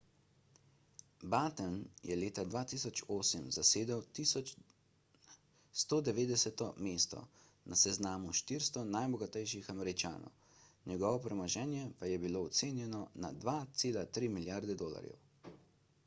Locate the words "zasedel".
3.57-3.99